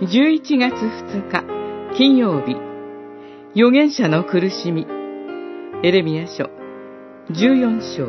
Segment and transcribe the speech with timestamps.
[0.00, 1.44] 11月2日
[1.98, 2.54] 金曜日。
[3.56, 4.86] 預言者の苦しみ。
[5.82, 6.44] エレミヤ書。
[7.30, 8.06] 14章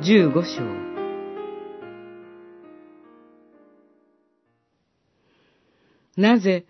[0.00, 0.62] 15章。
[6.16, 6.64] なぜ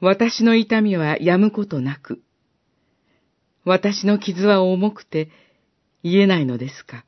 [0.00, 2.22] 私の痛みは止むことなく
[3.66, 5.28] 私の傷は重くて
[6.02, 7.04] 言えないのですか？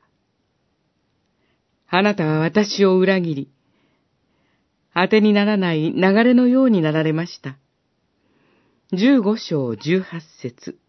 [1.87, 3.51] あなたは私を裏切り、
[4.99, 7.55] 当てにならない流れのようになられました。
[8.91, 10.79] 十五章十八節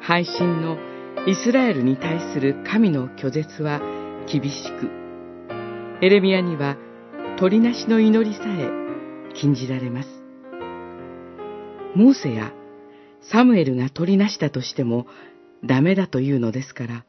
[0.00, 0.78] 配信の
[1.26, 3.82] イスラエルに対する神の拒絶は
[4.26, 4.88] 厳しく、
[6.00, 6.78] エレミアには
[7.38, 8.70] 鳥なしの祈りさえ
[9.34, 10.08] 禁じられます。
[11.94, 12.54] モーセや
[13.20, 15.06] サムエルが取りなしたとしても
[15.62, 17.04] ダメだというのですから、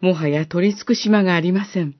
[0.00, 1.96] もはや取り尽くし間がありません。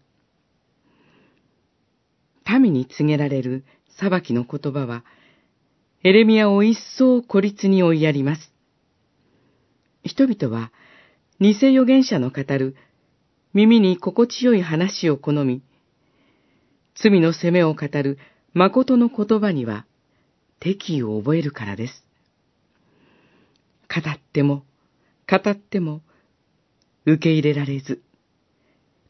[2.60, 5.04] 民に告げられる裁きの言葉は、
[6.04, 8.52] エレミアを一層孤立に追いやります。
[10.04, 10.72] 人々は、
[11.40, 12.76] 偽預言者の語る
[13.52, 15.62] 耳に心地よい話を好み、
[16.94, 18.18] 罪の責めを語る
[18.54, 19.86] 誠の言葉には
[20.60, 22.04] 敵意を覚えるからです。
[23.88, 24.64] 語っても、
[25.28, 26.02] 語っても、
[27.12, 28.02] 受け入れられず、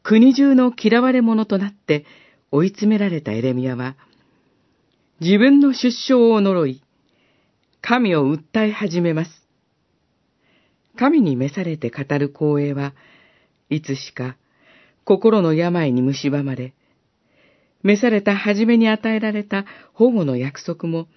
[0.03, 2.05] 国中の嫌われ者となって
[2.51, 3.95] 追い詰められたエレミアは、
[5.19, 6.81] 自分の出生を呪い、
[7.81, 9.31] 神を訴え始めます。
[10.97, 12.93] 神に召されて語る光栄は
[13.69, 14.35] いつしか
[15.05, 16.73] 心の病に蝕まれ、
[17.83, 21.07] 召された初めに与えられた保護の約束も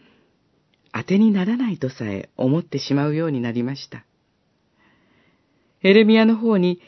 [0.92, 4.04] 当てにならないとさえ思ってしまうようになりました。
[5.82, 6.80] エレミアの方に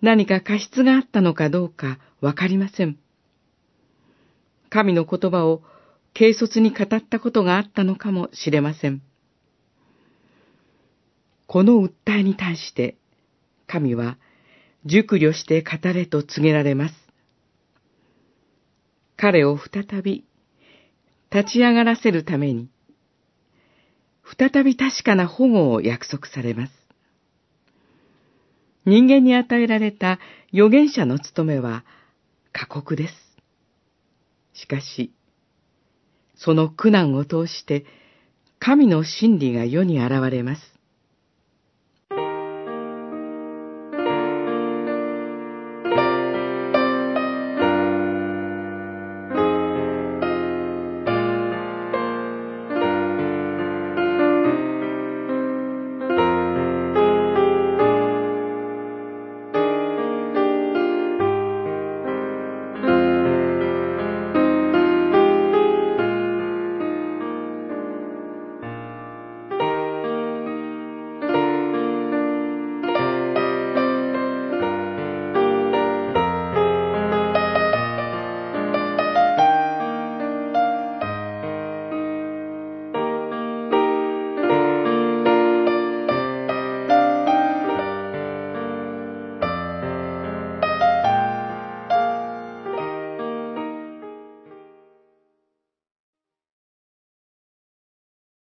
[0.00, 2.98] 何か過失があったのかどうかわかりません。
[4.70, 5.62] 神の言葉を
[6.14, 9.02] 軽率に語ったことがあったのかもしれません。
[11.46, 12.96] この訴えに対して、
[13.66, 14.18] 神は
[14.84, 16.94] 熟慮して語れと告げられます。
[19.16, 20.24] 彼を再び
[21.32, 22.68] 立ち上がらせるために、
[24.38, 26.83] 再び確かな保護を約束されます。
[28.86, 30.18] 人間に与えられた
[30.52, 31.84] 預言者の務めは
[32.52, 33.14] 過酷です。
[34.52, 35.12] しかし、
[36.36, 37.84] その苦難を通して
[38.58, 40.73] 神の真理が世に現れます。